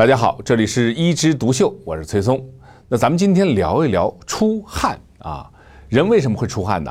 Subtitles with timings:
[0.00, 2.42] 大家好，这里是一枝独秀，我是崔松。
[2.88, 5.46] 那咱们今天聊一聊出汗啊，
[5.90, 6.90] 人为什么会出汗呢？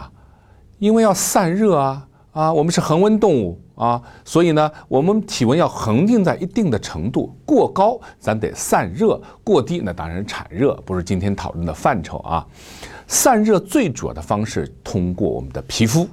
[0.78, 12.46] 因为要散热啊啊，我们是恒温动物啊，所以呢，我们体温要恒定在一定的程度，过高咱得散热，过低那当然产热，不是今天讨论的范畴啊。
[13.08, 16.08] 散热最主要的方式通过我们的皮肤，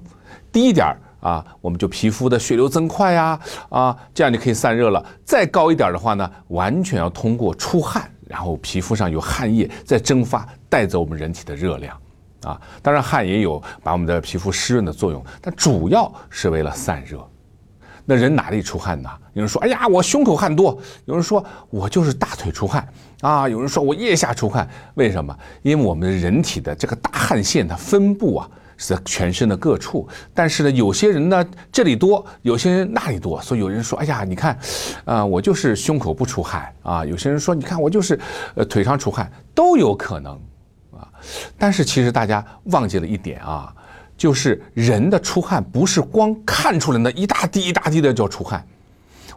[0.51, 0.97] 第一点儿。
[1.21, 3.39] 啊，我们就皮肤的血流增快呀，
[3.69, 5.05] 啊，这样就可以散热了。
[5.25, 11.97] 再高一点的话呢，完全要通过出汗，然后皮肤上有汗液在蒸发，带走我们人体的热量。
[12.43, 17.27] 啊，当然汗也有把我们的皮肤湿润的作用，但主要是为了散热。
[18.05, 19.11] 那人哪里出汗呢？
[19.33, 22.87] 有人说，哎呀，我胸口汗多；有人说我就是大腿出汗
[23.21, 24.69] 啊；有人说我腋下出汗。
[24.95, 25.37] 为什么？
[25.63, 28.49] 因为我们人体的这个大汗腺的分布啊。
[28.77, 34.59] 是全身的各处，但是呢，有些人呢这里多，有些人那里多，所以有人说，哎呀，你看，
[35.05, 37.05] 啊，我就是胸口不出汗啊。
[37.05, 38.19] 有些人说，你看我就是，
[38.55, 40.33] 呃，腿上出汗，都有可能，
[40.93, 41.09] 啊。
[41.59, 43.75] 但是其实大家忘记了一点啊，
[44.17, 48.63] 就是人的出汗不是光看出来那一大滴一大滴的叫出汗，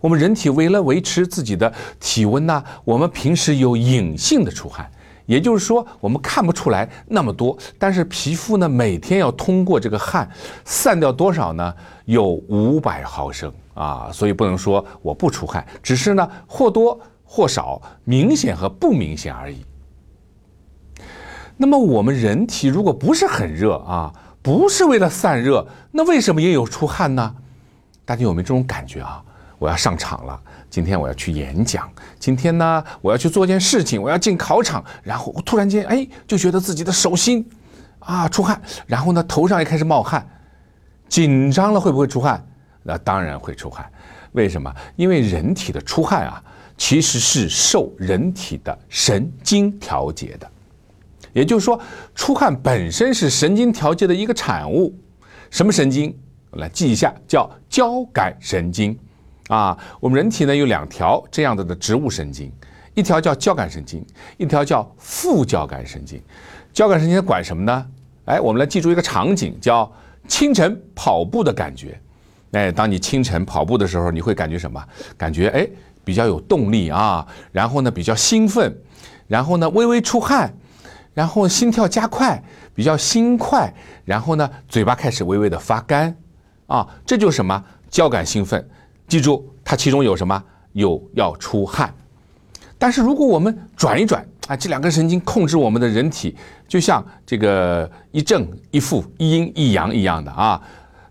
[0.02, 4.90] 我们人体为了维持自己的体温呢，我们平时有隐性的出汗。
[5.30, 10.28] 也就是说，我们看不出来那么多，但是皮肤呢，每天要通过这个汗
[10.66, 11.72] 散掉多少呢？
[12.06, 19.64] 有五百毫升啊，所以不能说我不出汗，只是呢或多或少，明显和不明显而已。
[21.58, 27.36] 那么我们人体如果不是很热啊，不是为了散热，那为什么也有出汗呢？
[28.04, 29.24] 大家有没有这种感觉啊？
[29.60, 30.42] 我要上场了。
[30.70, 37.48] 今天我要去演讲，今天呢，我要去做件事情，我要进考场，然后我突然间，哎，就觉得自己的手心
[38.00, 40.28] 啊出汗，然后呢，头上也开始冒汗，
[41.08, 42.44] 紧张了会不会出汗？
[42.84, 43.92] 那当然会出汗。
[44.32, 44.74] 为什么？
[44.96, 46.42] 因为人体的出汗啊，
[46.78, 50.50] 其实是受人体的神经调节的，
[51.34, 51.80] 也就是说，
[52.14, 54.96] 出汗本身是神经调节的一个产物。
[55.50, 56.16] 什么神经？
[56.54, 58.98] 来记一下，叫交感神经。
[59.50, 62.52] 啊，我们人体呢有两条这样的的植物神经，
[62.94, 64.06] 一条叫交感神经，
[64.38, 66.22] 一条叫副交感神经。
[66.72, 67.86] 交感神经管什么呢？
[68.26, 69.92] 哎，我们来记住一个场景，叫
[70.28, 72.00] 清晨跑步的感觉。
[72.52, 74.80] 哎，当你清晨跑步的时候，你会感觉什么？
[75.18, 75.68] 感觉哎
[76.04, 78.72] 比较有动力啊，然后呢比较兴奋，
[79.26, 80.54] 然后呢微微出汗，
[81.16, 82.44] 然后心跳加快，
[82.76, 83.74] 比较心快，
[84.06, 86.16] 然后呢嘴巴开始微微的发干，
[86.68, 87.64] 啊，这就是什么？
[87.90, 88.70] 交感兴奋。
[89.10, 90.42] 记住，它其中有什么？
[90.74, 91.94] 有要出汗。
[92.78, 96.36] 但是如果我们转一转啊，这两根神经控制我们的人体，
[96.68, 100.62] 就像这个一正一负、一阴一阳一样的啊。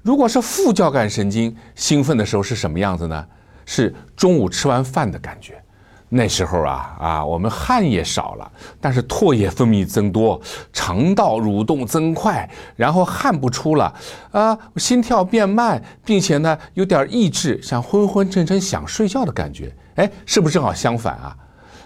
[0.00, 3.26] 如果是副交感神经兴奋的时候是什么样子呢？
[3.66, 5.62] 是中午吃完饭的感觉。
[6.10, 10.40] 那时候啊啊，我们汗也少了，但是唾液分泌增多，
[10.72, 13.94] 肠道蠕动增快，然后汗不出了
[14.30, 19.70] 啊，心跳变慢，并且呢有点抑制，像昏昏沉沉想睡觉的感觉。
[19.96, 21.36] 哎，是不是正好相反啊？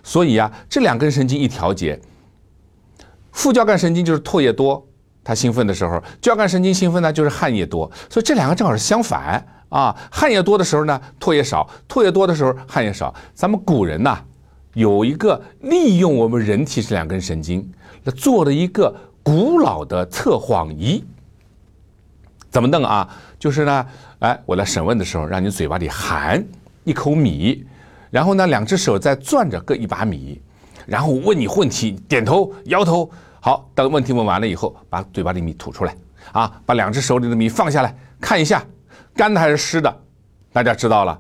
[0.05, 2.00] 所以啊，这两根神经一调节，
[3.32, 4.87] 副交感神经就是唾液多，
[5.25, 7.91] 它兴奋的时候；交感神经兴奋呢，就是汗液多。
[8.09, 9.44] 所以这两个正好是相反。
[9.72, 13.12] 啊，汗液多的时候呢，唾液少；唾液多的时候，汗液少。
[13.34, 14.19] 咱们古人呐，
[14.75, 17.66] 有一个利用我们人体这两根神经，
[18.15, 21.03] 做了一个古老的测谎仪。
[22.50, 23.09] 怎么弄啊？
[23.38, 23.87] 就是呢，
[24.19, 26.44] 哎，我来审问的时候，让你嘴巴里含
[26.84, 27.65] 一口米，
[28.11, 30.38] 然后呢，两只手在攥着各一把米，
[30.84, 33.11] 然后问你问题，点头摇头。
[33.41, 35.97] 好，等问题问完了以后，把嘴巴里米吐出来，
[36.32, 38.62] 啊，把两只手里的米放下来看一下。
[39.15, 39.95] 干的还是湿的，
[40.53, 41.19] 大家知道了。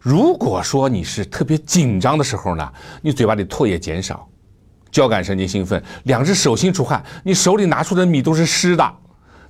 [0.00, 4.28] 如果说你是特别紧张的时候呢，你嘴巴里唾液减少，
[4.90, 8.94] 交感神经兴奋，两只手心出汗，你手里拿出的米都是湿的，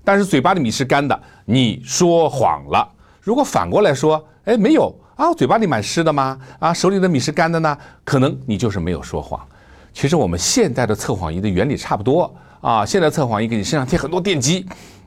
[0.03, 2.89] 但是嘴巴里米是干的，你说谎了。
[3.21, 6.39] 如果反过来说，哎，没有啊，嘴巴里蛮湿的吗？
[6.59, 9.39] 啊，手里的米是干的呢，可能你就是没有说谎。
[9.93, 14.67] 其实我们现代的测谎仪的原理差不多啊，现在测谎仪给你身上贴很多电极，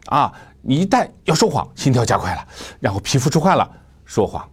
[0.10, 0.32] 啊。
[0.62, 2.46] 你一旦要说谎，心跳加快了，
[2.82, 3.72] 然后皮肤出汗了，
[4.04, 4.46] 说谎。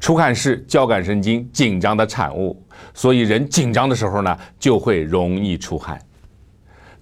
[0.00, 2.58] 出汗是交感神经紧张的产物，
[2.94, 6.00] 所以人紧张的时候呢，就会容易出汗。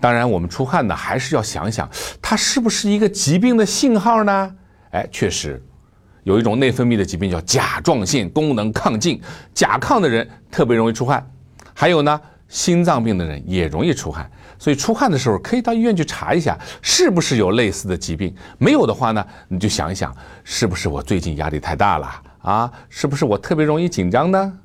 [0.01, 1.89] 当然，我们出汗呢，还是要想想
[2.21, 4.55] 它是不是一个疾病的信号呢？
[4.91, 5.65] 哎，确实，
[6.25, 9.23] 有一种内分泌的疾病叫甲状腺功能亢进，
[9.55, 11.25] 甲亢的人特别容易出汗。
[11.73, 12.21] 还有呢。
[12.49, 18.35] 心脏病的人也容易出汗，所以出汗的时候可以到医院去查一下，是不是有类似的疾病。
[18.57, 22.73] 没有的话呢，你就想一想，是不是我最近压力太大了啊？
[22.89, 24.59] 是不是我特别容易紧张呢？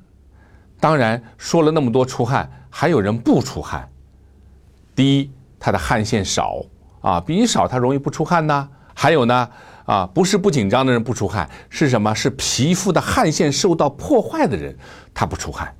[0.80, 3.88] 当然说了那么多出汗，还有人不出汗。
[4.94, 6.64] 第一，他的汗腺少
[7.02, 8.68] 啊，比你少，他容易不出汗呢。
[8.94, 9.48] 还有呢，
[9.84, 12.14] 啊，不是不紧张的人不出汗，是什么？
[12.14, 14.74] 是皮肤的汗腺受到破坏的人，
[15.12, 15.74] 他不出汗。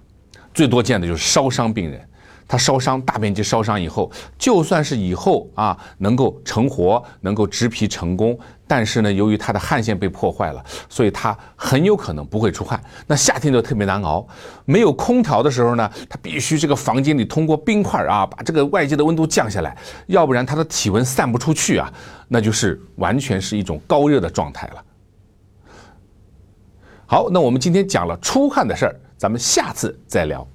[0.54, 2.00] 最多见的就是烧伤病人。
[2.46, 12.78] 他烧伤大面积烧伤以后，就算是以后啊能够成活，能够植皮成功，但是呢，由于他的汗腺被破坏了，所以他很有可能不会出汗。
[13.06, 14.28] 那夏天就特别难熬，
[14.66, 19.74] 没有空调的时候呢，他必须这个房间里通过冰块啊把这个外界的温度降下来，
[20.08, 21.90] 要不然他的体温散不出去啊，
[22.28, 24.84] 那就是完全是一种高热的状态了。
[27.06, 30.46] 好，那我们今天讲了出汗的事儿，咱们下次再聊。